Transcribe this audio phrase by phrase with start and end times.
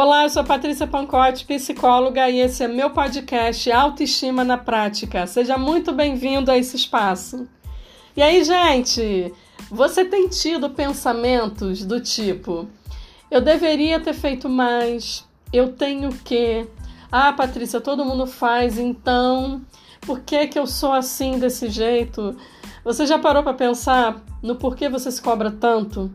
[0.00, 5.26] Olá, eu sou Patrícia Pancotti, psicóloga, e esse é meu podcast Autoestima na Prática.
[5.26, 7.48] Seja muito bem-vindo a esse espaço.
[8.16, 9.34] E aí, gente,
[9.68, 12.68] você tem tido pensamentos do tipo:
[13.28, 16.64] eu deveria ter feito mais, eu tenho que.
[17.10, 19.60] Ah, Patrícia, todo mundo faz, então
[20.02, 22.36] por que, que eu sou assim desse jeito?
[22.84, 26.08] Você já parou para pensar no porquê você se cobra tanto?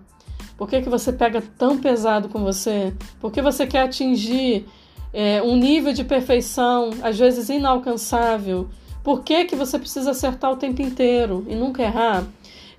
[0.63, 2.93] Por que, que você pega tão pesado com você?
[3.19, 4.65] Por que você quer atingir
[5.11, 8.69] é, um nível de perfeição, às vezes inalcançável?
[9.03, 12.23] Por que, que você precisa acertar o tempo inteiro e nunca errar?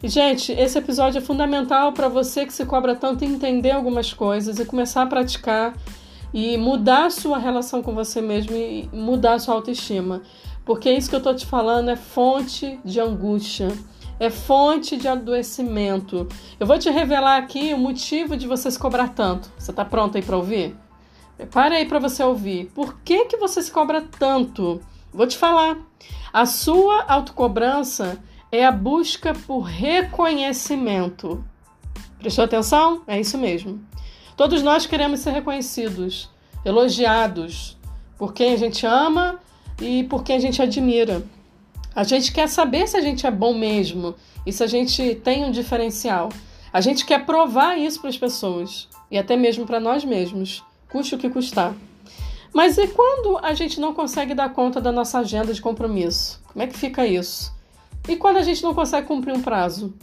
[0.02, 4.58] E, gente, esse episódio é fundamental para você que se cobra tanto entender algumas coisas
[4.58, 5.76] e começar a praticar
[6.32, 10.22] e mudar sua relação com você mesmo e mudar sua autoestima.
[10.64, 13.68] Porque isso que eu estou te falando é fonte de angústia
[14.18, 16.28] é fonte de adoecimento.
[16.58, 19.50] Eu vou te revelar aqui o motivo de você se cobrar tanto.
[19.58, 20.76] Você está pronto aí para ouvir?
[21.36, 22.70] Prepare aí para você ouvir.
[22.74, 24.80] Por que, que você se cobra tanto?
[25.12, 25.76] Vou te falar.
[26.32, 28.18] A sua autocobrança
[28.50, 31.44] é a busca por reconhecimento.
[32.18, 33.02] Prestou atenção?
[33.06, 33.84] É isso mesmo.
[34.36, 36.30] Todos nós queremos ser reconhecidos,
[36.64, 37.76] elogiados
[38.16, 39.38] por quem a gente ama
[39.80, 41.22] e por quem a gente admira.
[41.94, 44.14] A gente quer saber se a gente é bom mesmo
[44.44, 46.28] e se a gente tem um diferencial.
[46.72, 51.14] A gente quer provar isso para as pessoas e até mesmo para nós mesmos, custe
[51.14, 51.72] o que custar.
[52.52, 56.42] Mas e quando a gente não consegue dar conta da nossa agenda de compromisso?
[56.52, 57.52] Como é que fica isso?
[58.08, 59.94] E quando a gente não consegue cumprir um prazo?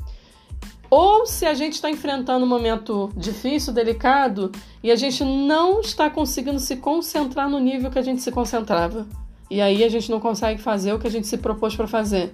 [0.89, 4.51] Ou se a gente está enfrentando um momento difícil, delicado,
[4.83, 9.07] e a gente não está conseguindo se concentrar no nível que a gente se concentrava.
[9.51, 12.31] E aí a gente não consegue fazer o que a gente se propôs para fazer.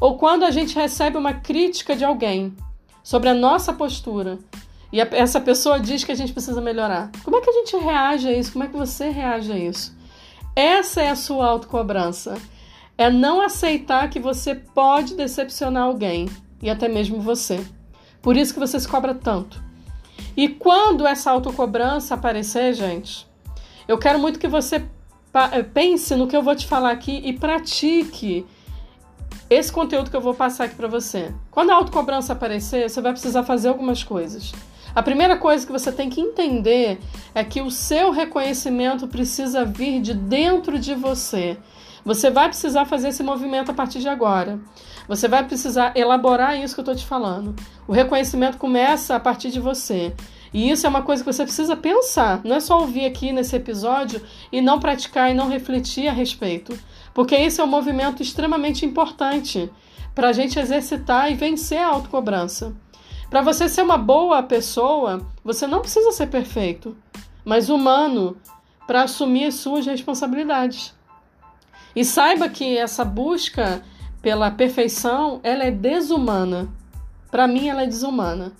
[0.00, 2.54] Ou quando a gente recebe uma crítica de alguém
[3.02, 4.38] sobre a nossa postura
[4.92, 7.10] e a, essa pessoa diz que a gente precisa melhorar.
[7.24, 8.52] Como é que a gente reage a isso?
[8.52, 9.92] Como é que você reage a isso?
[10.54, 12.40] Essa é a sua autocobrança.
[12.96, 16.28] É não aceitar que você pode decepcionar alguém
[16.62, 17.60] e até mesmo você.
[18.22, 19.60] Por isso que você se cobra tanto.
[20.36, 23.26] E quando essa autocobrança aparecer, gente,
[23.88, 24.86] eu quero muito que você
[25.72, 28.46] pense no que eu vou te falar aqui e pratique
[29.48, 31.32] esse conteúdo que eu vou passar aqui para você.
[31.50, 34.52] Quando a autocobrança aparecer, você vai precisar fazer algumas coisas.
[34.94, 36.98] A primeira coisa que você tem que entender
[37.34, 41.58] é que o seu reconhecimento precisa vir de dentro de você.
[42.04, 44.58] Você vai precisar fazer esse movimento a partir de agora.
[45.06, 47.54] Você vai precisar elaborar isso que eu estou te falando.
[47.86, 50.14] O reconhecimento começa a partir de você.
[50.56, 52.40] E isso é uma coisa que você precisa pensar.
[52.42, 56.74] Não é só ouvir aqui nesse episódio e não praticar e não refletir a respeito.
[57.12, 59.70] Porque isso é um movimento extremamente importante
[60.14, 62.74] para a gente exercitar e vencer a autocobrança.
[63.28, 66.96] Para você ser uma boa pessoa, você não precisa ser perfeito,
[67.44, 68.38] mas humano
[68.86, 70.94] para assumir as suas responsabilidades.
[71.94, 73.82] E saiba que essa busca
[74.22, 76.66] pela perfeição, ela é desumana.
[77.30, 78.54] Para mim, ela é desumana.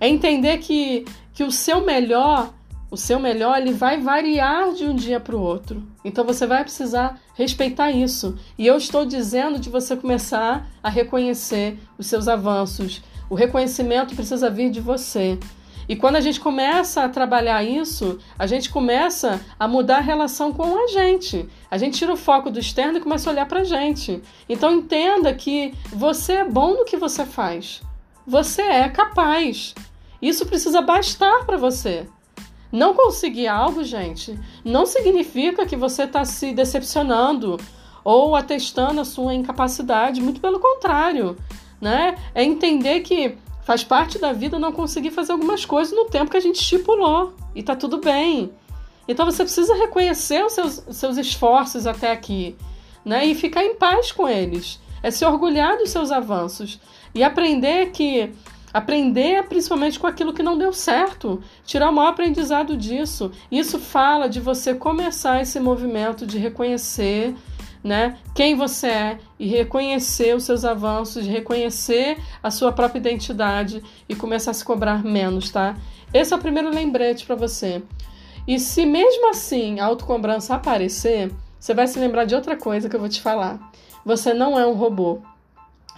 [0.00, 1.04] É entender que
[1.34, 2.54] que o seu melhor,
[2.90, 5.82] o seu melhor, ele vai variar de um dia para o outro.
[6.04, 8.38] Então você vai precisar respeitar isso.
[8.56, 13.02] E eu estou dizendo de você começar a reconhecer os seus avanços.
[13.28, 15.38] O reconhecimento precisa vir de você.
[15.88, 20.52] E quando a gente começa a trabalhar isso, a gente começa a mudar a relação
[20.52, 21.46] com a gente.
[21.70, 24.22] A gente tira o foco do externo e começa a olhar para a gente.
[24.48, 27.82] Então entenda que você é bom no que você faz.
[28.26, 29.74] Você é capaz.
[30.24, 32.06] Isso precisa bastar para você.
[32.72, 37.60] Não conseguir algo, gente, não significa que você está se decepcionando
[38.02, 40.22] ou atestando a sua incapacidade.
[40.22, 41.36] Muito pelo contrário,
[41.78, 42.16] né?
[42.34, 46.38] É entender que faz parte da vida não conseguir fazer algumas coisas no tempo que
[46.38, 48.50] a gente estipulou e tá tudo bem.
[49.06, 52.56] Então você precisa reconhecer os seus, seus esforços até aqui,
[53.04, 53.26] né?
[53.26, 54.80] E ficar em paz com eles.
[55.02, 56.80] É se orgulhar dos seus avanços
[57.14, 58.32] e aprender que
[58.74, 63.30] Aprender principalmente com aquilo que não deu certo, tirar o maior aprendizado disso.
[63.48, 67.36] Isso fala de você começar esse movimento de reconhecer
[67.84, 74.14] né, quem você é e reconhecer os seus avanços, reconhecer a sua própria identidade e
[74.16, 75.76] começar a se cobrar menos, tá?
[76.12, 77.80] Esse é o primeiro lembrete para você.
[78.48, 81.30] E se mesmo assim a autocobrança aparecer,
[81.60, 83.70] você vai se lembrar de outra coisa que eu vou te falar.
[84.04, 85.20] Você não é um robô.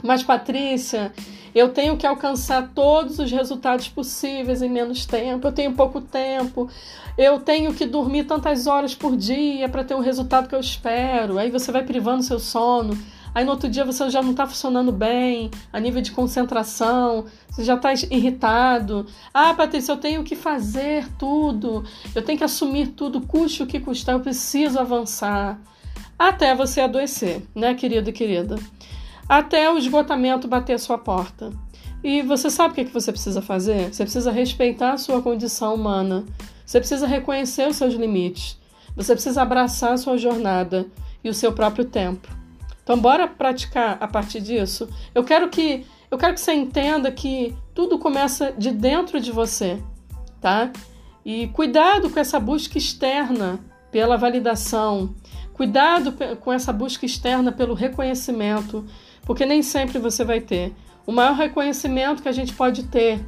[0.02, 1.12] Mas, Patrícia,
[1.56, 6.68] eu tenho que alcançar todos os resultados possíveis em menos tempo, eu tenho pouco tempo,
[7.16, 11.38] eu tenho que dormir tantas horas por dia para ter o resultado que eu espero.
[11.38, 12.94] Aí você vai privando seu sono.
[13.34, 17.64] aí no outro dia você já não está funcionando bem, a nível de concentração, você
[17.64, 19.06] já está irritado.
[19.32, 23.80] Ah, Patrícia, eu tenho que fazer tudo, eu tenho que assumir tudo, custe o que
[23.80, 25.58] custar, eu preciso avançar.
[26.18, 28.56] Até você adoecer, né, querido e querida?
[29.28, 31.52] Até o esgotamento bater sua porta.
[32.02, 33.92] E você sabe o que, é que você precisa fazer?
[33.92, 36.24] Você precisa respeitar a sua condição humana.
[36.64, 38.58] Você precisa reconhecer os seus limites.
[38.94, 40.86] Você precisa abraçar a sua jornada
[41.22, 42.28] e o seu próprio tempo.
[42.82, 44.88] Então, bora praticar a partir disso.
[45.14, 49.82] Eu quero que eu quero que você entenda que tudo começa de dentro de você,
[50.40, 50.70] tá?
[51.24, 53.58] E cuidado com essa busca externa
[53.90, 55.14] pela validação.
[55.52, 58.86] Cuidado com essa busca externa pelo reconhecimento,
[59.26, 60.72] porque nem sempre você vai ter.
[61.06, 63.20] O maior reconhecimento que a gente pode ter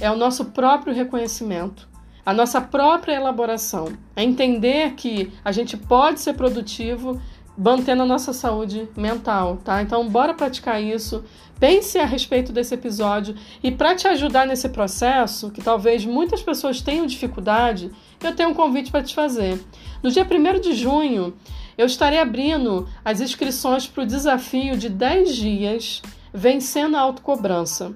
[0.00, 1.92] é o nosso próprio reconhecimento
[2.24, 7.20] a nossa própria elaboração, é entender que a gente pode ser produtivo
[7.58, 9.82] mantendo a nossa saúde mental, tá?
[9.82, 11.24] Então, bora praticar isso.
[11.58, 16.80] Pense a respeito desse episódio e para te ajudar nesse processo, que talvez muitas pessoas
[16.80, 17.90] tenham dificuldade,
[18.20, 19.60] eu tenho um convite para te fazer.
[20.02, 21.34] No dia 1 de junho,
[21.76, 26.02] eu estarei abrindo as inscrições para o desafio de 10 dias
[26.32, 27.92] vencendo a autocobrança.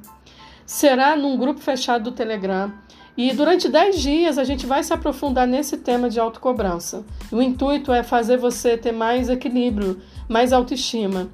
[0.64, 2.73] Será num grupo fechado do Telegram
[3.17, 7.05] e durante 10 dias a gente vai se aprofundar nesse tema de autocobrança.
[7.32, 11.29] O intuito é fazer você ter mais equilíbrio, mais autoestima,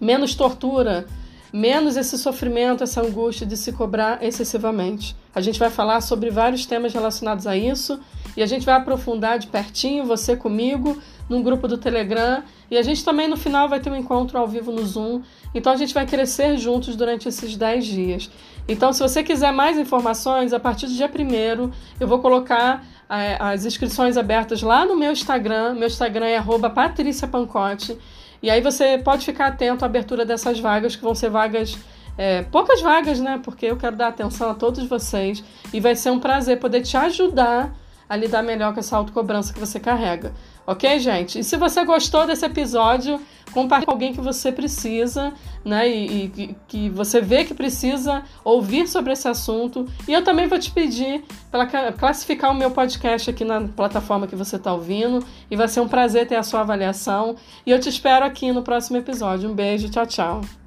[0.00, 1.06] menos tortura,
[1.52, 5.16] menos esse sofrimento, essa angústia de se cobrar excessivamente.
[5.34, 7.98] A gente vai falar sobre vários temas relacionados a isso
[8.36, 12.42] e a gente vai aprofundar de pertinho, você comigo, num grupo do Telegram.
[12.70, 15.22] E a gente também no final vai ter um encontro ao vivo no Zoom.
[15.54, 18.30] Então a gente vai crescer juntos durante esses 10 dias.
[18.68, 23.36] Então, se você quiser mais informações, a partir do dia 1 eu vou colocar é,
[23.38, 25.74] as inscrições abertas lá no meu Instagram.
[25.74, 26.42] Meu Instagram é
[26.74, 27.96] @patriciapancote.
[28.42, 31.78] E aí você pode ficar atento à abertura dessas vagas, que vão ser vagas,
[32.18, 33.40] é, poucas vagas, né?
[33.42, 35.42] Porque eu quero dar atenção a todos vocês
[35.72, 37.72] e vai ser um prazer poder te ajudar
[38.08, 40.32] a lidar melhor com essa autocobrança que você carrega.
[40.66, 41.38] Ok, gente?
[41.38, 43.20] E se você gostou desse episódio,
[43.52, 45.32] compartilhe com alguém que você precisa,
[45.64, 45.88] né?
[45.88, 49.86] E, e, que você vê que precisa ouvir sobre esse assunto.
[50.08, 54.36] E eu também vou te pedir para classificar o meu podcast aqui na plataforma que
[54.36, 55.24] você está ouvindo.
[55.50, 57.36] E vai ser um prazer ter a sua avaliação.
[57.64, 59.50] E eu te espero aqui no próximo episódio.
[59.50, 60.65] Um beijo, tchau, tchau.